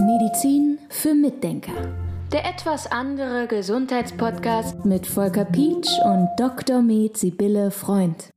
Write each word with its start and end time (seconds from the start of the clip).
Medizin 0.00 0.80
für 0.88 1.14
Mitdenker. 1.14 1.94
Der 2.32 2.44
etwas 2.44 2.90
andere 2.90 3.46
Gesundheitspodcast 3.46 4.84
mit 4.84 5.06
Volker 5.06 5.44
Pietsch 5.44 5.90
und 6.04 6.28
Dr. 6.36 6.82
Med 6.82 7.16
Sibylle 7.16 7.70
Freund. 7.70 8.30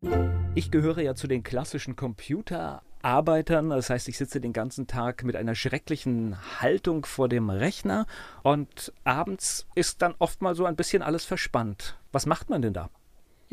Ich 0.54 0.70
gehöre 0.70 1.02
ja 1.02 1.16
zu 1.16 1.26
den 1.26 1.42
klassischen 1.42 1.96
Computerarbeitern. 1.96 3.72
Das 3.72 3.90
heißt, 3.90 4.08
ich 4.10 4.20
sitze 4.20 4.40
den 4.40 4.54
ganzen 4.54 4.86
Tag 4.86 5.24
mit 5.24 5.36
einer 5.36 5.56
schrecklichen 5.56 6.38
Haltung 6.62 7.06
vor 7.06 7.28
dem 7.28 7.50
Rechner 7.50 8.06
und 8.44 8.94
abends 9.04 9.66
ist 9.74 10.04
dann 10.04 10.14
oft 10.20 10.44
mal 10.44 10.54
so 10.54 10.66
ein 10.66 10.76
bisschen 10.76 11.02
alles 11.02 11.26
verspannt. 11.26 11.98
Was 12.12 12.28
macht 12.28 12.52
man 12.52 12.62
denn 12.62 12.74
da? 12.74 12.92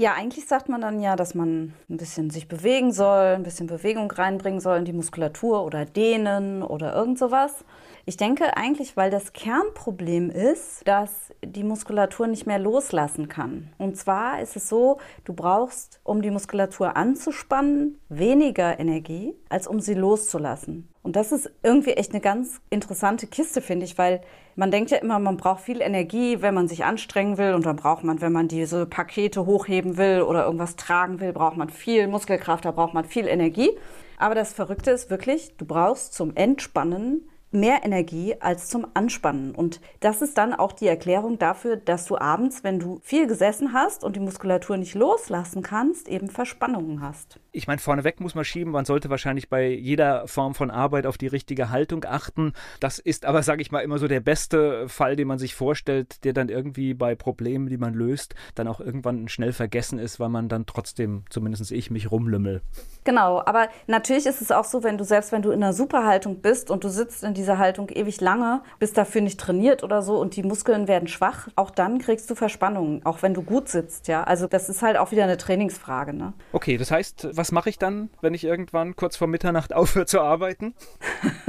Ja, 0.01 0.15
eigentlich 0.15 0.47
sagt 0.47 0.71
man 0.71 0.81
dann 0.81 0.99
ja, 0.99 1.15
dass 1.15 1.35
man 1.35 1.75
ein 1.91 1.99
bisschen 1.99 2.31
sich 2.31 2.49
bewegen 2.49 2.91
soll, 2.91 3.35
ein 3.35 3.43
bisschen 3.43 3.67
Bewegung 3.67 4.11
reinbringen 4.11 4.59
soll 4.59 4.79
in 4.79 4.87
die 4.87 4.95
Muskulatur 4.95 5.63
oder 5.63 5.85
dehnen 5.85 6.63
oder 6.63 6.95
irgend 6.95 7.19
sowas. 7.19 7.67
Ich 8.07 8.17
denke 8.17 8.57
eigentlich, 8.57 8.97
weil 8.97 9.11
das 9.11 9.35
Kernproblem 9.35 10.31
ist, 10.31 10.89
dass 10.89 11.35
die 11.45 11.65
Muskulatur 11.65 12.29
nicht 12.29 12.47
mehr 12.47 12.59
loslassen 12.59 13.29
kann. 13.29 13.75
Und 13.77 13.99
zwar 13.99 14.41
ist 14.41 14.57
es 14.57 14.71
so, 14.71 14.97
du 15.25 15.35
brauchst, 15.35 16.01
um 16.03 16.23
die 16.23 16.31
Muskulatur 16.31 16.97
anzuspannen, 16.97 18.01
weniger 18.09 18.81
Energie, 18.81 19.35
als 19.51 19.67
um 19.67 19.81
sie 19.81 19.93
loszulassen. 19.93 20.89
Und 21.03 21.17
das 21.17 21.33
ist 21.33 21.51
irgendwie 21.63 21.93
echt 21.93 22.13
eine 22.13 22.21
ganz 22.21 22.61
interessante 22.69 23.27
Kiste, 23.27 23.63
finde 23.63 23.87
ich, 23.87 23.97
weil 23.97 24.21
man 24.55 24.71
denkt 24.71 24.91
ja 24.91 24.99
immer, 24.99 25.19
man 25.19 25.39
braucht 25.39 25.63
viel 25.63 25.81
Energie, 25.81 26.43
wenn 26.43 26.53
man 26.53 26.69
sich 26.69 26.85
anstrengen 26.85 27.39
will. 27.39 27.55
Und 27.55 27.65
dann 27.65 27.77
braucht 27.77 28.05
man, 28.05 28.21
wenn 28.21 28.33
man 28.33 28.49
diese 28.49 28.85
Pakete 28.85 29.47
hochheben 29.47 29.97
will 29.97 30.21
oder 30.21 30.45
irgendwas 30.45 30.77
tragen 30.77 31.21
will, 31.21 31.33
braucht 31.33 31.57
man 31.57 31.71
viel 31.71 32.07
Muskelkraft, 32.07 32.67
da 32.67 32.71
braucht 32.71 32.93
man 32.93 33.07
viel 33.07 33.27
Energie. 33.27 33.71
Aber 34.19 34.35
das 34.35 34.53
Verrückte 34.53 34.91
ist 34.91 35.09
wirklich, 35.09 35.57
du 35.57 35.65
brauchst 35.65 36.13
zum 36.13 36.37
Entspannen 36.37 37.30
mehr 37.51 37.85
Energie 37.85 38.35
als 38.41 38.69
zum 38.69 38.87
Anspannen. 38.95 39.55
Und 39.55 39.81
das 40.01 40.23
ist 40.23 40.39
dann 40.39 40.55
auch 40.55 40.73
die 40.73 40.87
Erklärung 40.87 41.39
dafür, 41.39 41.77
dass 41.77 42.07
du 42.07 42.19
abends, 42.19 42.63
wenn 42.65 42.79
du 42.79 43.01
viel 43.03 43.27
gesessen 43.27 43.73
hast 43.73 44.05
und 44.05 44.17
die 44.17 44.21
Muskulatur 44.21 44.77
nicht 44.77 44.95
loslassen 44.95 45.63
kannst, 45.63 46.09
eben 46.09 46.29
Verspannungen 46.29 47.01
hast. 47.01 47.41
Ich 47.53 47.67
meine, 47.67 47.81
vorneweg 47.81 48.21
muss 48.21 48.35
man 48.35 48.45
schieben, 48.45 48.73
man 48.73 48.85
sollte 48.85 49.11
wahrscheinlich 49.11 49.49
bei 49.49 49.69
jeder 49.69 50.29
Form 50.29 50.55
von 50.55 50.71
Arbeit 50.71 51.07
auf 51.07 51.19
die 51.19 51.27
richtige 51.27 51.71
Haltung 51.71 52.05
achten. 52.05 52.53
Das 52.79 52.99
ist 52.99 53.25
aber, 53.25 53.43
sage 53.43 53.63
ich 53.63 53.73
mal, 53.73 53.81
immer 53.81 53.99
so 53.99 54.07
der 54.07 54.21
beste 54.21 54.89
Fall, 54.89 55.17
den 55.17 55.27
man 55.27 55.39
sich 55.39 55.55
vorstellt, 55.55 56.25
der 56.25 56.33
dann 56.33 56.49
irgendwie 56.49 56.95
bei 56.95 57.15
Problemen, 57.15 57.69
die 57.69 57.79
man 57.79 57.95
löst, 57.95 58.35
dann 58.55 58.69
auch 58.69 58.81
irgendwann 58.81 59.29
schnell 59.29 59.53
vergessen 59.53 59.99
ist, 59.99 60.21
weil 60.21 60.29
man 60.29 60.49
dann 60.49 60.67
trotzdem, 60.67 61.25
zumindest 61.31 61.73
ich, 61.73 61.91
mich 61.91 62.11
rumlümmel. 62.11 62.63
Genau, 63.05 63.43
aber 63.45 63.69
natürlich 63.87 64.27
ist 64.27 64.41
es 64.41 64.53
auch 64.53 64.65
so, 64.65 64.83
wenn 64.83 64.99
du 64.99 65.05
selbst 65.05 65.33
wenn 65.33 65.43
du 65.43 65.51
in 65.51 65.63
einer 65.63 65.73
Superhaltung 65.73 66.41
bist 66.41 66.71
und 66.71 66.85
du 66.85 66.89
sitzt 66.89 67.25
in 67.25 67.35
dieser 67.41 67.59
Haltung 67.59 67.89
ewig 67.89 68.21
lange, 68.21 68.63
bist 68.79 68.97
dafür 68.97 69.23
nicht 69.23 69.41
trainiert 69.41 69.83
oder 69.83 70.03
so 70.03 70.19
und 70.19 70.37
die 70.37 70.43
Muskeln 70.43 70.89
werden 70.89 71.09
schwach, 71.09 71.49
auch 71.57 71.71
dann 71.71 71.99
kriegst 71.99 72.29
du 72.31 72.35
Verspannungen, 72.35 73.05
auch 73.05 73.23
wenn 73.23 73.35
du 73.35 73.43
gut 73.43 73.69
sitzt, 73.69 74.09
ja. 74.09 74.23
Also 74.25 74.47
das 74.47 74.69
ist 74.69 74.83
halt 74.83 74.97
auch 74.97 75.11
wieder 75.11 75.25
eine 75.25 75.37
Trainingsfrage, 75.37 76.13
ne? 76.13 76.35
Okay, 76.53 76.77
das 76.77 76.91
heißt, 76.91 77.29
was 77.33 77.51
mache 77.53 77.71
ich 77.71 77.79
dann, 77.79 78.11
wenn 78.21 78.35
ich 78.35 78.45
irgendwann 78.45 78.95
kurz 78.95 79.17
vor 79.17 79.27
Mitternacht 79.27 79.73
aufhöre 79.81 80.07
zu 80.07 80.21
arbeiten? 80.21 80.75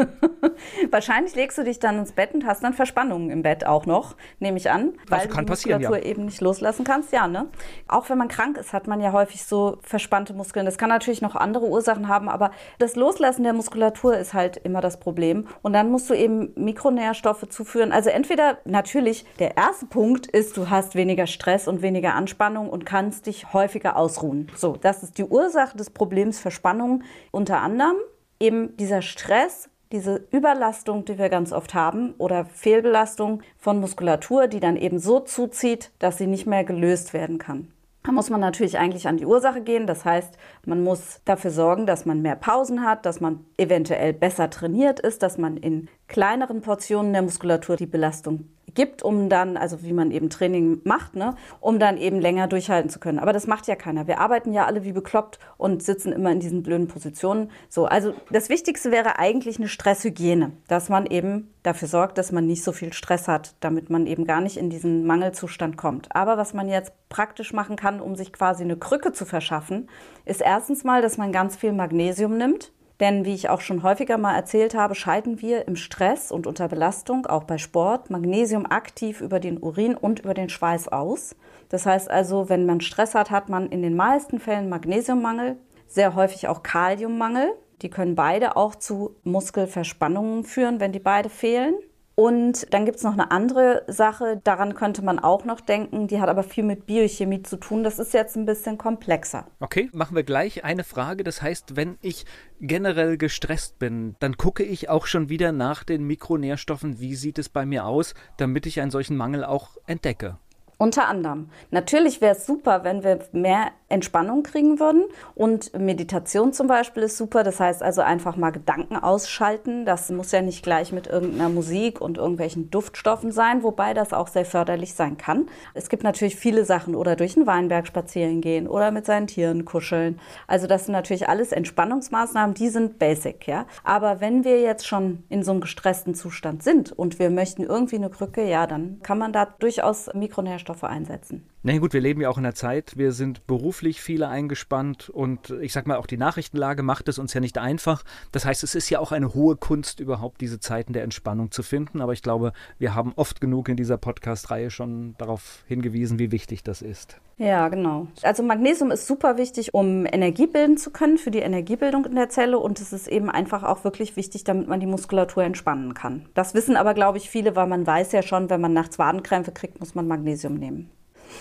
Wahrscheinlich 0.91 1.35
legst 1.35 1.57
du 1.57 1.63
dich 1.63 1.79
dann 1.79 1.99
ins 1.99 2.13
Bett 2.13 2.33
und 2.33 2.45
hast 2.45 2.63
dann 2.63 2.73
Verspannungen 2.73 3.29
im 3.29 3.41
Bett 3.41 3.65
auch 3.65 3.85
noch, 3.85 4.15
nehme 4.39 4.57
ich 4.57 4.71
an, 4.71 4.93
weil 5.07 5.27
du 5.27 5.35
die 5.35 5.45
Muskulatur 5.45 5.97
ja. 5.97 6.03
eben 6.03 6.25
nicht 6.25 6.41
loslassen 6.41 6.83
kannst, 6.83 7.11
ja, 7.11 7.27
ne? 7.27 7.47
Auch 7.87 8.09
wenn 8.09 8.17
man 8.17 8.27
krank 8.27 8.57
ist, 8.57 8.73
hat 8.73 8.87
man 8.87 9.01
ja 9.01 9.11
häufig 9.11 9.43
so 9.43 9.77
verspannte 9.81 10.33
Muskeln. 10.33 10.65
Das 10.65 10.77
kann 10.77 10.89
natürlich 10.89 11.21
noch 11.21 11.35
andere 11.35 11.65
Ursachen 11.65 12.07
haben, 12.07 12.29
aber 12.29 12.51
das 12.79 12.95
Loslassen 12.95 13.43
der 13.43 13.53
Muskulatur 13.53 14.17
ist 14.17 14.33
halt 14.33 14.57
immer 14.57 14.81
das 14.81 14.99
Problem 14.99 15.47
und 15.61 15.73
dann 15.73 15.80
musst 15.89 16.09
du 16.09 16.13
eben 16.13 16.51
Mikronährstoffe 16.55 17.47
zuführen. 17.49 17.91
Also 17.91 18.09
entweder 18.09 18.59
natürlich 18.65 19.25
der 19.39 19.57
erste 19.57 19.85
Punkt 19.85 20.27
ist, 20.27 20.57
du 20.57 20.69
hast 20.69 20.95
weniger 20.95 21.27
Stress 21.27 21.67
und 21.67 21.81
weniger 21.81 22.15
Anspannung 22.15 22.69
und 22.69 22.85
kannst 22.85 23.25
dich 23.25 23.53
häufiger 23.53 23.95
ausruhen. 23.95 24.51
So, 24.55 24.75
das 24.75 25.01
ist 25.03 25.17
die 25.17 25.23
Ursache 25.23 25.77
des 25.77 25.89
Problems 25.89 26.39
Verspannung 26.39 27.03
unter 27.31 27.61
anderem 27.61 27.95
eben 28.39 28.75
dieser 28.77 29.01
Stress, 29.01 29.69
diese 29.91 30.27
Überlastung, 30.31 31.05
die 31.05 31.17
wir 31.17 31.29
ganz 31.29 31.53
oft 31.53 31.73
haben, 31.73 32.13
oder 32.17 32.45
Fehlbelastung 32.45 33.41
von 33.57 33.79
Muskulatur, 33.79 34.47
die 34.47 34.59
dann 34.59 34.77
eben 34.77 34.99
so 34.99 35.19
zuzieht, 35.19 35.91
dass 35.99 36.17
sie 36.17 36.27
nicht 36.27 36.47
mehr 36.47 36.63
gelöst 36.63 37.13
werden 37.13 37.37
kann. 37.37 37.71
Da 38.03 38.11
muss 38.11 38.31
man 38.31 38.39
natürlich 38.39 38.79
eigentlich 38.79 39.07
an 39.07 39.17
die 39.17 39.25
Ursache 39.25 39.61
gehen. 39.61 39.85
Das 39.85 40.05
heißt, 40.05 40.35
man 40.65 40.83
muss 40.83 41.21
dafür 41.25 41.51
sorgen, 41.51 41.85
dass 41.85 42.05
man 42.05 42.21
mehr 42.21 42.35
Pausen 42.35 42.83
hat, 42.83 43.05
dass 43.05 43.21
man 43.21 43.45
eventuell 43.57 44.13
besser 44.13 44.49
trainiert 44.49 44.99
ist, 44.99 45.21
dass 45.21 45.37
man 45.37 45.57
in 45.57 45.87
kleineren 46.07 46.61
Portionen 46.61 47.13
der 47.13 47.21
Muskulatur 47.21 47.75
die 47.75 47.85
Belastung 47.85 48.49
gibt, 48.75 49.03
um 49.03 49.29
dann, 49.29 49.57
also 49.57 49.83
wie 49.83 49.93
man 49.93 50.11
eben 50.11 50.29
Training 50.29 50.81
macht, 50.83 51.15
ne, 51.15 51.35
um 51.59 51.79
dann 51.79 51.97
eben 51.97 52.19
länger 52.19 52.47
durchhalten 52.47 52.89
zu 52.89 52.99
können. 52.99 53.19
Aber 53.19 53.33
das 53.33 53.47
macht 53.47 53.67
ja 53.67 53.75
keiner. 53.75 54.07
Wir 54.07 54.19
arbeiten 54.19 54.53
ja 54.53 54.65
alle 54.65 54.83
wie 54.83 54.91
bekloppt 54.91 55.39
und 55.57 55.83
sitzen 55.83 56.11
immer 56.11 56.31
in 56.31 56.39
diesen 56.39 56.63
blöden 56.63 56.87
Positionen. 56.87 57.49
So, 57.69 57.85
also 57.85 58.13
das 58.29 58.49
Wichtigste 58.49 58.91
wäre 58.91 59.19
eigentlich 59.19 59.57
eine 59.57 59.67
Stresshygiene, 59.67 60.51
dass 60.67 60.89
man 60.89 61.05
eben 61.05 61.53
dafür 61.63 61.87
sorgt, 61.87 62.17
dass 62.17 62.31
man 62.31 62.47
nicht 62.47 62.63
so 62.63 62.71
viel 62.71 62.93
Stress 62.93 63.27
hat, 63.27 63.55
damit 63.59 63.89
man 63.89 64.07
eben 64.07 64.25
gar 64.25 64.41
nicht 64.41 64.57
in 64.57 64.69
diesen 64.69 65.05
Mangelzustand 65.05 65.77
kommt. 65.77 66.15
Aber 66.15 66.37
was 66.37 66.53
man 66.53 66.67
jetzt 66.67 66.93
praktisch 67.09 67.53
machen 67.53 67.75
kann, 67.75 68.01
um 68.01 68.15
sich 68.15 68.33
quasi 68.33 68.63
eine 68.63 68.77
Krücke 68.77 69.11
zu 69.11 69.25
verschaffen, 69.25 69.89
ist 70.25 70.41
erstens 70.41 70.83
mal, 70.83 71.01
dass 71.01 71.17
man 71.17 71.31
ganz 71.31 71.55
viel 71.55 71.73
Magnesium 71.73 72.37
nimmt. 72.37 72.71
Denn 73.01 73.25
wie 73.25 73.33
ich 73.33 73.49
auch 73.49 73.61
schon 73.61 73.81
häufiger 73.81 74.19
mal 74.19 74.35
erzählt 74.35 74.75
habe, 74.75 74.93
scheiden 74.93 75.41
wir 75.41 75.67
im 75.67 75.75
Stress 75.75 76.31
und 76.31 76.45
unter 76.45 76.67
Belastung, 76.67 77.25
auch 77.25 77.43
bei 77.43 77.57
Sport, 77.57 78.11
Magnesium 78.11 78.67
aktiv 78.67 79.21
über 79.21 79.39
den 79.39 79.57
Urin 79.57 79.95
und 79.95 80.19
über 80.19 80.35
den 80.35 80.49
Schweiß 80.49 80.87
aus. 80.87 81.35
Das 81.69 81.87
heißt 81.87 82.11
also, 82.11 82.47
wenn 82.47 82.67
man 82.67 82.79
Stress 82.79 83.15
hat, 83.15 83.31
hat 83.31 83.49
man 83.49 83.69
in 83.69 83.81
den 83.81 83.95
meisten 83.95 84.39
Fällen 84.39 84.69
Magnesiummangel, 84.69 85.57
sehr 85.87 86.13
häufig 86.13 86.47
auch 86.47 86.61
Kaliummangel. 86.61 87.51
Die 87.81 87.89
können 87.89 88.13
beide 88.13 88.55
auch 88.55 88.75
zu 88.75 89.15
Muskelverspannungen 89.23 90.43
führen, 90.43 90.79
wenn 90.79 90.91
die 90.91 90.99
beide 90.99 91.29
fehlen. 91.29 91.73
Und 92.21 92.71
dann 92.71 92.85
gibt 92.85 92.97
es 92.97 93.03
noch 93.03 93.13
eine 93.13 93.31
andere 93.31 93.81
Sache, 93.87 94.39
daran 94.43 94.75
könnte 94.75 95.01
man 95.01 95.17
auch 95.17 95.43
noch 95.43 95.59
denken, 95.59 96.05
die 96.05 96.21
hat 96.21 96.29
aber 96.29 96.43
viel 96.43 96.63
mit 96.63 96.85
Biochemie 96.85 97.41
zu 97.41 97.57
tun. 97.57 97.83
Das 97.83 97.97
ist 97.97 98.13
jetzt 98.13 98.35
ein 98.35 98.45
bisschen 98.45 98.77
komplexer. 98.77 99.47
Okay, 99.59 99.89
machen 99.91 100.15
wir 100.15 100.21
gleich 100.21 100.63
eine 100.63 100.83
Frage. 100.83 101.23
Das 101.23 101.41
heißt, 101.41 101.75
wenn 101.75 101.97
ich 101.99 102.27
generell 102.59 103.17
gestresst 103.17 103.79
bin, 103.79 104.17
dann 104.19 104.37
gucke 104.37 104.61
ich 104.61 104.87
auch 104.87 105.07
schon 105.07 105.29
wieder 105.29 105.51
nach 105.51 105.83
den 105.83 106.03
Mikronährstoffen, 106.03 106.99
wie 106.99 107.15
sieht 107.15 107.39
es 107.39 107.49
bei 107.49 107.65
mir 107.65 107.87
aus, 107.87 108.13
damit 108.37 108.67
ich 108.67 108.81
einen 108.81 108.91
solchen 108.91 109.17
Mangel 109.17 109.43
auch 109.43 109.77
entdecke. 109.87 110.37
Unter 110.77 111.07
anderem. 111.07 111.49
Natürlich 111.71 112.21
wäre 112.21 112.35
es 112.35 112.45
super, 112.45 112.83
wenn 112.83 113.03
wir 113.03 113.19
mehr 113.31 113.71
Entspannung 113.91 114.43
kriegen 114.43 114.79
würden. 114.79 115.03
Und 115.35 115.77
Meditation 115.77 116.53
zum 116.53 116.67
Beispiel 116.67 117.03
ist 117.03 117.17
super. 117.17 117.43
Das 117.43 117.59
heißt 117.59 117.83
also 117.83 118.01
einfach 118.01 118.35
mal 118.37 118.51
Gedanken 118.51 118.95
ausschalten. 118.95 119.85
Das 119.85 120.09
muss 120.09 120.31
ja 120.31 120.41
nicht 120.41 120.63
gleich 120.63 120.91
mit 120.91 121.07
irgendeiner 121.07 121.49
Musik 121.49 122.01
und 122.01 122.17
irgendwelchen 122.17 122.71
Duftstoffen 122.71 123.31
sein, 123.31 123.63
wobei 123.63 123.93
das 123.93 124.13
auch 124.13 124.27
sehr 124.27 124.45
förderlich 124.45 124.93
sein 124.93 125.17
kann. 125.17 125.47
Es 125.73 125.89
gibt 125.89 126.03
natürlich 126.03 126.35
viele 126.35 126.65
Sachen 126.65 126.95
oder 126.95 127.15
durch 127.15 127.35
den 127.35 127.45
Weinberg 127.45 127.85
spazieren 127.85 128.41
gehen 128.41 128.67
oder 128.67 128.91
mit 128.91 129.05
seinen 129.05 129.27
Tieren 129.27 129.65
kuscheln. 129.65 130.19
Also 130.47 130.67
das 130.67 130.85
sind 130.85 130.93
natürlich 130.93 131.29
alles 131.29 131.51
Entspannungsmaßnahmen, 131.51 132.55
die 132.55 132.69
sind 132.69 132.97
basic, 132.97 133.47
ja. 133.47 133.65
Aber 133.83 134.21
wenn 134.21 134.43
wir 134.43 134.61
jetzt 134.61 134.87
schon 134.87 135.23
in 135.29 135.43
so 135.43 135.51
einem 135.51 135.61
gestressten 135.61 136.15
Zustand 136.15 136.63
sind 136.63 136.91
und 136.91 137.19
wir 137.19 137.29
möchten 137.29 137.63
irgendwie 137.63 137.97
eine 137.97 138.09
Krücke, 138.09 138.47
ja, 138.47 138.67
dann 138.67 138.99
kann 139.03 139.17
man 139.17 139.31
da 139.31 139.45
durchaus 139.45 140.09
Mikronährstoffe 140.13 140.71
Nährstoffe 140.71 140.83
einsetzen. 140.83 141.43
Na 141.63 141.77
gut, 141.77 141.93
wir 141.93 142.01
leben 142.01 142.21
ja 142.21 142.29
auch 142.29 142.37
in 142.37 142.45
einer 142.45 142.55
Zeit, 142.55 142.97
wir 142.97 143.11
sind 143.11 143.45
beruflich 143.45 143.80
viele 143.83 144.27
eingespannt 144.27 145.09
und 145.09 145.49
ich 145.61 145.73
sag 145.73 145.87
mal, 145.87 145.97
auch 145.97 146.05
die 146.05 146.17
Nachrichtenlage 146.17 146.83
macht 146.83 147.07
es 147.07 147.19
uns 147.19 147.33
ja 147.33 147.41
nicht 147.41 147.57
einfach. 147.57 148.03
Das 148.31 148.45
heißt, 148.45 148.63
es 148.63 148.75
ist 148.75 148.89
ja 148.89 148.99
auch 148.99 149.11
eine 149.11 149.33
hohe 149.33 149.55
Kunst, 149.55 149.99
überhaupt 149.99 150.41
diese 150.41 150.59
Zeiten 150.59 150.93
der 150.93 151.03
Entspannung 151.03 151.51
zu 151.51 151.63
finden. 151.63 152.01
Aber 152.01 152.13
ich 152.13 152.21
glaube, 152.21 152.53
wir 152.77 152.95
haben 152.95 153.13
oft 153.15 153.41
genug 153.41 153.69
in 153.69 153.75
dieser 153.75 153.97
Podcast-Reihe 153.97 154.69
schon 154.69 155.15
darauf 155.17 155.63
hingewiesen, 155.67 156.19
wie 156.19 156.31
wichtig 156.31 156.63
das 156.63 156.81
ist. 156.81 157.17
Ja, 157.37 157.69
genau. 157.69 158.07
Also 158.21 158.43
Magnesium 158.43 158.91
ist 158.91 159.07
super 159.07 159.37
wichtig, 159.37 159.73
um 159.73 160.05
Energie 160.05 160.45
bilden 160.45 160.77
zu 160.77 160.91
können, 160.91 161.17
für 161.17 161.31
die 161.31 161.39
Energiebildung 161.39 162.05
in 162.05 162.15
der 162.15 162.29
Zelle. 162.29 162.59
Und 162.59 162.79
es 162.79 162.93
ist 162.93 163.07
eben 163.07 163.31
einfach 163.31 163.63
auch 163.63 163.83
wirklich 163.83 164.15
wichtig, 164.15 164.43
damit 164.43 164.67
man 164.67 164.79
die 164.79 164.85
Muskulatur 164.85 165.43
entspannen 165.43 165.95
kann. 165.95 166.27
Das 166.35 166.53
wissen 166.53 166.77
aber, 166.77 166.93
glaube 166.93 167.17
ich, 167.17 167.29
viele, 167.29 167.55
weil 167.55 167.67
man 167.67 167.87
weiß 167.87 168.11
ja 168.11 168.21
schon, 168.21 168.51
wenn 168.51 168.61
man 168.61 168.73
nachts 168.73 168.99
Wadenkrämpfe 168.99 169.51
kriegt, 169.51 169.79
muss 169.79 169.95
man 169.95 170.07
Magnesium 170.07 170.53
nehmen. 170.53 170.91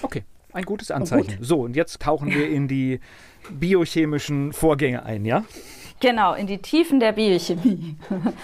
Okay, 0.03 0.25
ein 0.52 0.64
gutes 0.64 0.91
Anzeichen. 0.91 1.38
Gut. 1.38 1.47
So, 1.47 1.61
und 1.61 1.76
jetzt 1.76 2.00
tauchen 2.00 2.31
wir 2.31 2.49
in 2.49 2.69
die 2.69 3.00
biochemischen 3.50 4.52
Vorgänge 4.52 5.05
ein, 5.05 5.25
ja? 5.25 5.44
Genau, 6.00 6.35
in 6.35 6.47
die 6.47 6.58
Tiefen 6.58 7.00
der 7.00 7.12
Biochemie. 7.12 7.97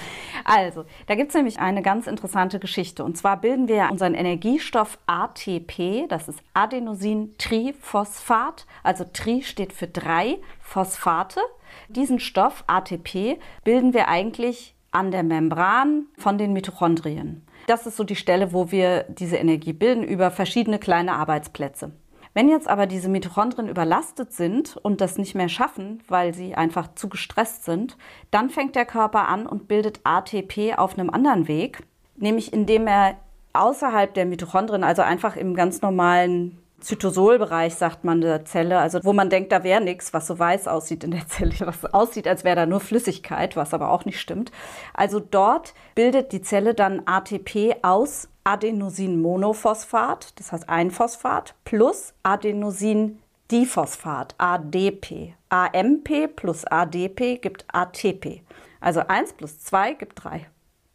Also, 0.48 0.84
da 1.08 1.16
gibt 1.16 1.30
es 1.30 1.34
nämlich 1.34 1.58
eine 1.58 1.82
ganz 1.82 2.06
interessante 2.06 2.60
Geschichte. 2.60 3.02
Und 3.02 3.18
zwar 3.18 3.40
bilden 3.40 3.66
wir 3.66 3.88
unseren 3.90 4.14
Energiestoff 4.14 4.96
ATP, 5.06 6.06
das 6.08 6.28
ist 6.28 6.38
Adenosin-Triphosphat. 6.54 8.64
Also 8.84 9.04
Tri 9.12 9.42
steht 9.42 9.72
für 9.72 9.88
drei 9.88 10.38
Phosphate. 10.60 11.40
Diesen 11.88 12.20
Stoff 12.20 12.62
ATP 12.68 13.40
bilden 13.64 13.92
wir 13.92 14.06
eigentlich 14.06 14.75
an 14.96 15.10
der 15.10 15.22
Membran 15.22 16.06
von 16.16 16.38
den 16.38 16.54
Mitochondrien. 16.54 17.42
Das 17.66 17.86
ist 17.86 17.98
so 17.98 18.04
die 18.04 18.16
Stelle, 18.16 18.54
wo 18.54 18.70
wir 18.70 19.04
diese 19.08 19.36
Energie 19.36 19.74
bilden 19.74 20.02
über 20.02 20.30
verschiedene 20.30 20.78
kleine 20.78 21.12
Arbeitsplätze. 21.12 21.92
Wenn 22.32 22.48
jetzt 22.48 22.66
aber 22.66 22.86
diese 22.86 23.10
Mitochondrien 23.10 23.68
überlastet 23.68 24.32
sind 24.32 24.76
und 24.78 25.02
das 25.02 25.18
nicht 25.18 25.34
mehr 25.34 25.50
schaffen, 25.50 26.02
weil 26.08 26.32
sie 26.32 26.54
einfach 26.54 26.94
zu 26.94 27.10
gestresst 27.10 27.64
sind, 27.64 27.98
dann 28.30 28.48
fängt 28.48 28.74
der 28.74 28.86
Körper 28.86 29.28
an 29.28 29.46
und 29.46 29.68
bildet 29.68 30.00
ATP 30.04 30.74
auf 30.78 30.98
einem 30.98 31.10
anderen 31.10 31.46
Weg, 31.46 31.82
nämlich 32.16 32.54
indem 32.54 32.86
er 32.86 33.16
außerhalb 33.52 34.14
der 34.14 34.24
Mitochondrien, 34.24 34.84
also 34.84 35.02
einfach 35.02 35.36
im 35.36 35.54
ganz 35.54 35.82
normalen 35.82 36.58
Zytosolbereich, 36.80 37.74
sagt 37.74 38.04
man 38.04 38.20
der 38.20 38.44
Zelle, 38.44 38.78
also 38.78 39.00
wo 39.02 39.14
man 39.14 39.30
denkt, 39.30 39.50
da 39.50 39.64
wäre 39.64 39.80
nichts, 39.80 40.12
was 40.12 40.26
so 40.26 40.38
weiß 40.38 40.68
aussieht 40.68 41.04
in 41.04 41.10
der 41.10 41.26
Zelle, 41.28 41.54
was 41.60 41.86
aussieht, 41.86 42.28
als 42.28 42.44
wäre 42.44 42.56
da 42.56 42.66
nur 42.66 42.80
Flüssigkeit, 42.80 43.56
was 43.56 43.72
aber 43.72 43.90
auch 43.90 44.04
nicht 44.04 44.20
stimmt. 44.20 44.52
Also 44.92 45.20
dort 45.20 45.72
bildet 45.94 46.32
die 46.32 46.42
Zelle 46.42 46.74
dann 46.74 47.00
ATP 47.06 47.76
aus 47.82 48.28
Adenosinmonophosphat, 48.44 50.38
das 50.38 50.52
heißt 50.52 50.68
ein 50.68 50.90
Phosphat, 50.90 51.54
plus 51.64 52.12
Adenosindiphosphat, 52.22 54.34
ADP. 54.38 55.34
AMP 55.48 56.36
plus 56.36 56.64
ADP 56.64 57.38
gibt 57.38 57.64
ATP. 57.72 58.42
Also 58.80 59.00
1 59.00 59.32
plus 59.32 59.58
2 59.60 59.94
gibt 59.94 60.24
3. 60.24 60.46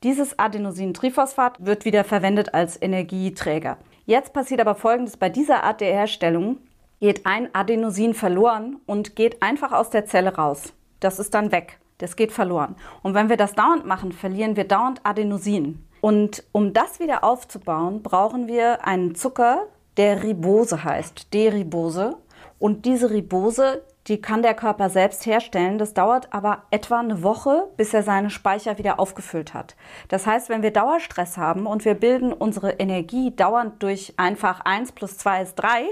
Dieses 0.04 0.38
Adenosintriphosphat 0.39 1.66
wird 1.66 1.86
wieder 1.86 2.04
verwendet 2.04 2.54
als 2.54 2.81
Energieträger. 2.81 3.77
Jetzt 4.06 4.33
passiert 4.33 4.62
aber 4.62 4.75
Folgendes. 4.75 5.18
Bei 5.18 5.30
dieser 5.30 5.63
Art 5.63 5.81
der 5.81 5.94
Herstellung 5.94 6.57
geht 7.00 7.25
ein 7.25 7.53
Adenosin 7.53 8.13
verloren 8.13 8.77
und 8.86 9.15
geht 9.15 9.42
einfach 9.42 9.71
aus 9.71 9.89
der 9.89 10.06
Zelle 10.06 10.36
raus. 10.36 10.74
Das 11.00 11.19
ist 11.19 11.33
dann 11.33 11.51
weg. 11.51 11.80
Das 11.98 12.15
geht 12.15 12.31
verloren. 12.31 12.75
Und 13.03 13.13
wenn 13.13 13.30
wir 13.30 13.38
das 13.38 13.53
dauernd 13.53 13.86
machen, 13.86 14.12
verlieren 14.12 14.56
wir 14.56 14.68
dauernd 14.68 15.01
Adenosin. 15.03 15.86
Und 16.01 16.44
um 16.51 16.74
das 16.74 17.00
wieder 17.00 17.24
aufzubauen, 17.24 18.01
brauchen 18.01 18.48
wir 18.48 18.86
einen 18.86 19.13
Zucker, 19.13 19.68
der 19.98 20.24
Ribose 20.24 20.83
heißt, 20.83 21.31
D-Ribose. 21.33 22.18
Und 22.57 22.86
diese 22.86 23.12
Ribose 23.12 23.83
die 24.07 24.19
kann 24.19 24.42
der 24.42 24.53
Körper 24.53 24.89
selbst 24.89 25.25
herstellen. 25.25 25.77
Das 25.77 25.94
dauert 25.94 26.33
aber 26.33 26.63
etwa 26.71 27.00
eine 27.00 27.24
Woche, 27.24 27.68
bis 27.77 27.94
er 27.94 28.03
seine 28.03 28.30
Speicher 28.30 28.77
wieder 28.77 29.00
aufgefüllt 29.00 29.53
hat. 29.53 29.75
Das 30.07 30.25
heißt, 30.25 30.50
wenn 30.50 30.63
wir 30.63 30.71
Dauerstress 30.71 31.38
haben 31.38 31.68
und 31.68 31.86
wir 31.86 31.94
bilden 31.94 32.33
unsere 32.33 32.71
Energie 32.74 33.36
dauernd 33.36 33.81
durch 33.83 34.13
einfach 34.18 34.62
1 34.62 34.94
plus 34.94 35.18
2 35.18 35.44
ist 35.44 35.56
3 35.56 35.86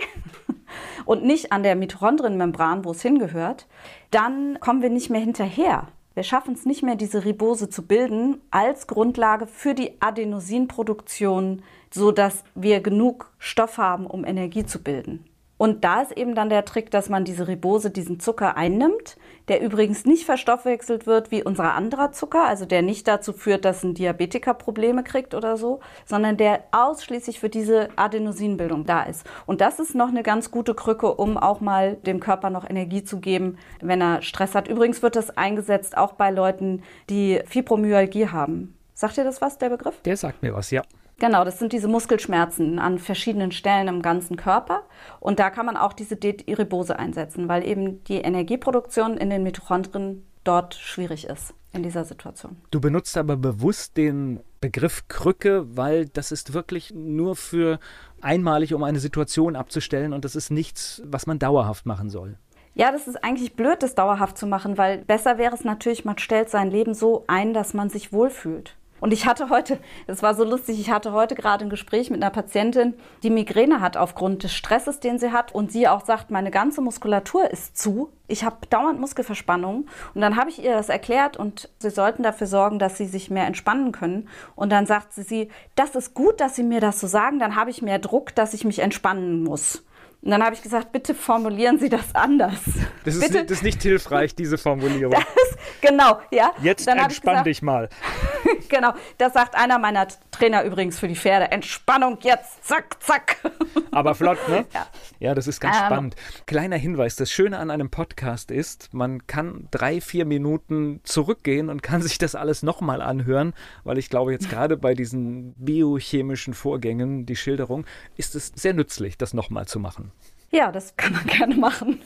und 1.05 1.23
nicht 1.23 1.51
an 1.51 1.63
der 1.63 1.75
Mitochondrienmembran, 1.75 2.83
wo 2.83 2.91
es 2.91 3.01
hingehört, 3.01 3.67
dann 4.11 4.59
kommen 4.59 4.81
wir 4.81 4.89
nicht 4.89 5.09
mehr 5.09 5.21
hinterher. 5.21 5.87
Wir 6.15 6.23
schaffen 6.23 6.53
es 6.53 6.65
nicht 6.65 6.83
mehr, 6.83 6.95
diese 6.95 7.23
Ribose 7.23 7.69
zu 7.69 7.85
bilden 7.85 8.41
als 8.51 8.87
Grundlage 8.87 9.47
für 9.47 9.73
die 9.73 10.01
Adenosinproduktion, 10.01 11.61
sodass 11.93 12.43
wir 12.55 12.81
genug 12.81 13.31
Stoff 13.37 13.77
haben, 13.77 14.05
um 14.05 14.25
Energie 14.25 14.65
zu 14.65 14.83
bilden. 14.83 15.28
Und 15.59 15.83
da 15.83 16.01
ist 16.01 16.13
eben 16.13 16.35
dann 16.35 16.49
der 16.49 16.63
Trick, 16.63 16.89
dass 16.89 17.09
man 17.09 17.25
diese 17.25 17.49
Ribose, 17.49 17.91
diesen 17.91 18.21
Zucker 18.21 18.55
einnimmt, 18.55 19.17
der 19.49 19.61
übrigens 19.61 20.05
nicht 20.05 20.25
verstoffwechselt 20.25 21.05
wird 21.05 21.31
wie 21.31 21.43
unser 21.43 21.73
anderer 21.73 22.13
Zucker, 22.13 22.45
also 22.45 22.65
der 22.65 22.81
nicht 22.81 23.09
dazu 23.09 23.33
führt, 23.33 23.65
dass 23.65 23.83
ein 23.83 23.93
Diabetiker 23.93 24.53
Probleme 24.53 25.03
kriegt 25.03 25.33
oder 25.33 25.57
so, 25.57 25.81
sondern 26.05 26.37
der 26.37 26.63
ausschließlich 26.71 27.41
für 27.41 27.49
diese 27.49 27.89
Adenosinbildung 27.97 28.85
da 28.85 29.03
ist. 29.03 29.27
Und 29.45 29.59
das 29.59 29.79
ist 29.79 29.95
noch 29.95 30.07
eine 30.07 30.23
ganz 30.23 30.49
gute 30.49 30.73
Krücke, 30.75 31.13
um 31.13 31.37
auch 31.37 31.59
mal 31.59 31.95
dem 32.05 32.21
Körper 32.21 32.49
noch 32.49 32.67
Energie 32.67 33.03
zu 33.03 33.19
geben, 33.19 33.57
wenn 33.81 34.01
er 34.01 34.21
Stress 34.21 34.55
hat. 34.55 34.69
Übrigens 34.69 35.01
wird 35.01 35.17
das 35.17 35.35
eingesetzt 35.35 35.97
auch 35.97 36.13
bei 36.13 36.31
Leuten, 36.31 36.83
die 37.09 37.41
Fibromyalgie 37.45 38.29
haben. 38.29 38.75
Sagt 38.93 39.17
dir 39.17 39.25
das 39.25 39.41
was, 39.41 39.57
der 39.57 39.67
Begriff? 39.67 40.01
Der 40.03 40.15
sagt 40.15 40.41
mir 40.41 40.53
was, 40.53 40.71
ja. 40.71 40.83
Genau, 41.19 41.43
das 41.43 41.59
sind 41.59 41.73
diese 41.73 41.87
Muskelschmerzen 41.87 42.79
an 42.79 42.97
verschiedenen 42.97 43.51
Stellen 43.51 43.87
im 43.87 44.01
ganzen 44.01 44.37
Körper. 44.37 44.83
Und 45.19 45.39
da 45.39 45.49
kann 45.49 45.65
man 45.65 45.77
auch 45.77 45.93
diese 45.93 46.15
D-Ribose 46.15 46.97
einsetzen, 46.97 47.47
weil 47.49 47.65
eben 47.65 48.03
die 48.05 48.17
Energieproduktion 48.17 49.17
in 49.17 49.29
den 49.29 49.43
Mitochondrien 49.43 50.25
dort 50.43 50.75
schwierig 50.75 51.27
ist 51.27 51.53
in 51.73 51.83
dieser 51.83 52.05
Situation. 52.05 52.57
Du 52.71 52.79
benutzt 52.81 53.17
aber 53.17 53.37
bewusst 53.37 53.97
den 53.97 54.39
Begriff 54.61 55.07
Krücke, 55.07 55.65
weil 55.77 56.07
das 56.07 56.31
ist 56.31 56.53
wirklich 56.53 56.93
nur 56.93 57.35
für 57.35 57.79
einmalig, 58.21 58.73
um 58.73 58.83
eine 58.83 58.99
Situation 58.99 59.55
abzustellen 59.55 60.13
und 60.13 60.25
das 60.25 60.35
ist 60.35 60.49
nichts, 60.49 61.01
was 61.05 61.27
man 61.27 61.37
dauerhaft 61.37 61.85
machen 61.85 62.09
soll. 62.09 62.37
Ja, 62.73 62.91
das 62.91 63.07
ist 63.07 63.23
eigentlich 63.23 63.55
blöd, 63.55 63.83
das 63.83 63.95
dauerhaft 63.95 64.37
zu 64.37 64.47
machen, 64.47 64.77
weil 64.77 64.99
besser 64.99 65.37
wäre 65.37 65.53
es 65.53 65.63
natürlich, 65.63 66.05
man 66.05 66.17
stellt 66.17 66.49
sein 66.49 66.71
Leben 66.71 66.93
so 66.93 67.25
ein, 67.27 67.53
dass 67.53 67.73
man 67.73 67.89
sich 67.89 68.13
wohlfühlt. 68.13 68.77
Und 69.01 69.11
ich 69.11 69.25
hatte 69.25 69.49
heute, 69.49 69.79
es 70.07 70.23
war 70.23 70.33
so 70.35 70.43
lustig, 70.43 70.79
ich 70.79 70.91
hatte 70.91 71.11
heute 71.11 71.35
gerade 71.35 71.65
ein 71.65 71.69
Gespräch 71.69 72.09
mit 72.09 72.21
einer 72.21 72.31
Patientin, 72.31 72.93
die 73.23 73.29
Migräne 73.29 73.81
hat 73.81 73.97
aufgrund 73.97 74.43
des 74.43 74.53
Stresses, 74.53 74.99
den 74.99 75.19
sie 75.19 75.31
hat. 75.31 75.53
Und 75.53 75.71
sie 75.71 75.87
auch 75.87 76.05
sagt, 76.05 76.31
meine 76.31 76.51
ganze 76.51 76.81
Muskulatur 76.81 77.49
ist 77.49 77.77
zu. 77.77 78.09
Ich 78.27 78.43
habe 78.43 78.57
dauernd 78.69 78.99
Muskelverspannung. 78.99 79.87
Und 80.13 80.21
dann 80.21 80.35
habe 80.35 80.49
ich 80.49 80.63
ihr 80.63 80.73
das 80.73 80.89
erklärt 80.89 81.37
und 81.37 81.69
sie 81.79 81.89
sollten 81.89 82.23
dafür 82.23 82.47
sorgen, 82.47 82.79
dass 82.79 82.97
sie 82.97 83.05
sich 83.05 83.29
mehr 83.29 83.47
entspannen 83.47 83.91
können. 83.91 84.29
Und 84.55 84.71
dann 84.71 84.85
sagt 84.85 85.13
sie, 85.13 85.49
das 85.75 85.95
ist 85.95 86.13
gut, 86.13 86.39
dass 86.39 86.55
Sie 86.55 86.63
mir 86.63 86.81
das 86.81 86.99
so 86.99 87.07
sagen. 87.07 87.39
Dann 87.39 87.55
habe 87.55 87.69
ich 87.69 87.81
mehr 87.81 87.99
Druck, 87.99 88.35
dass 88.35 88.53
ich 88.53 88.65
mich 88.65 88.79
entspannen 88.79 89.43
muss. 89.43 89.83
Und 90.21 90.31
dann 90.31 90.43
habe 90.43 90.53
ich 90.53 90.61
gesagt, 90.61 90.91
bitte 90.91 91.15
formulieren 91.15 91.79
Sie 91.79 91.87
das 91.87 92.13
anders. 92.13 92.59
Das 93.05 93.15
ist, 93.15 93.21
bitte. 93.21 93.33
Nicht, 93.37 93.49
das 93.49 93.57
ist 93.57 93.63
nicht 93.63 93.81
hilfreich, 93.81 94.35
diese 94.35 94.57
Formulierung. 94.57 95.15
Das, 95.39 95.57
genau, 95.81 96.19
ja. 96.31 96.51
Jetzt 96.61 96.87
dann 96.87 96.97
entspann 96.97 97.33
gesagt, 97.33 97.47
dich 97.47 97.61
mal. 97.61 97.89
genau, 98.69 98.93
das 99.17 99.33
sagt 99.33 99.55
einer 99.55 99.79
meiner 99.79 100.07
Trainer 100.31 100.63
übrigens 100.63 100.99
für 100.99 101.07
die 101.07 101.15
Pferde. 101.15 101.51
Entspannung 101.51 102.17
jetzt, 102.21 102.65
zack, 102.65 103.01
zack. 103.01 103.37
Aber 103.91 104.15
flott, 104.15 104.37
ne? 104.49 104.65
Ja, 104.73 104.87
ja 105.19 105.35
das 105.35 105.47
ist 105.47 105.59
ganz 105.59 105.77
ähm, 105.77 105.85
spannend. 105.85 106.15
Kleiner 106.45 106.77
Hinweis, 106.77 107.15
das 107.15 107.31
Schöne 107.31 107.57
an 107.57 107.71
einem 107.71 107.89
Podcast 107.89 108.51
ist, 108.51 108.93
man 108.93 109.27
kann 109.27 109.67
drei, 109.71 110.01
vier 110.01 110.25
Minuten 110.25 111.01
zurückgehen 111.03 111.69
und 111.69 111.83
kann 111.83 112.01
sich 112.01 112.17
das 112.17 112.35
alles 112.35 112.63
nochmal 112.63 113.01
anhören, 113.01 113.53
weil 113.83 113.97
ich 113.97 114.09
glaube, 114.09 114.31
jetzt 114.31 114.49
gerade 114.49 114.77
bei 114.77 114.93
diesen 114.93 115.53
biochemischen 115.53 116.53
Vorgängen, 116.53 117.25
die 117.25 117.35
Schilderung, 117.35 117.85
ist 118.17 118.35
es 118.35 118.51
sehr 118.55 118.73
nützlich, 118.73 119.17
das 119.17 119.33
nochmal 119.33 119.67
zu 119.67 119.79
machen. 119.79 120.08
Ja, 120.51 120.71
das 120.71 120.95
kann 120.97 121.13
man 121.13 121.25
gerne 121.27 121.55
machen. 121.55 122.01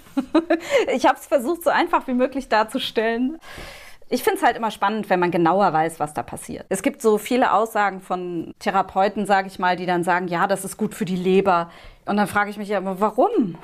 ich 0.93 1.05
habe 1.05 1.17
es 1.19 1.27
versucht, 1.27 1.63
so 1.63 1.69
einfach 1.69 2.07
wie 2.07 2.13
möglich 2.13 2.49
darzustellen. 2.49 3.39
Ich 4.09 4.21
finde 4.21 4.37
es 4.37 4.43
halt 4.43 4.57
immer 4.57 4.69
spannend, 4.69 5.09
wenn 5.09 5.19
man 5.19 5.31
genauer 5.31 5.73
weiß, 5.73 5.99
was 5.99 6.13
da 6.13 6.21
passiert. 6.21 6.65
Es 6.69 6.83
gibt 6.83 7.01
so 7.01 7.17
viele 7.17 7.51
Aussagen 7.51 7.99
von 7.99 8.53
Therapeuten, 8.59 9.25
sage 9.25 9.47
ich 9.47 9.57
mal, 9.57 9.75
die 9.75 9.87
dann 9.87 10.03
sagen, 10.03 10.27
ja, 10.27 10.45
das 10.45 10.65
ist 10.65 10.77
gut 10.77 10.93
für 10.93 11.05
die 11.05 11.15
Leber. 11.15 11.71
Und 12.05 12.17
dann 12.17 12.27
frage 12.27 12.51
ich 12.51 12.57
mich 12.57 12.69
ja 12.69 12.77
immer, 12.77 12.99
warum? 12.99 13.55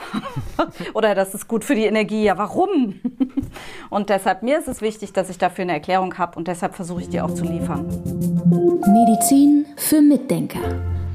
Oder 0.94 1.14
das 1.14 1.36
ist 1.36 1.48
gut 1.48 1.64
für 1.64 1.76
die 1.76 1.86
Energie, 1.86 2.24
ja, 2.24 2.38
warum? 2.38 3.00
und 3.92 4.10
deshalb, 4.10 4.42
mir 4.42 4.58
ist 4.58 4.68
es 4.68 4.82
wichtig, 4.82 5.14
dass 5.14 5.30
ich 5.30 5.38
dafür 5.38 5.64
eine 5.64 5.74
Erklärung 5.74 6.18
habe 6.18 6.38
und 6.38 6.48
deshalb 6.48 6.74
versuche 6.74 7.02
ich 7.02 7.10
die 7.10 7.22
auch 7.22 7.34
zu 7.34 7.44
liefern. 7.44 7.86
Medizin 8.88 9.68
für 9.76 10.02
Mitdenker 10.02 10.99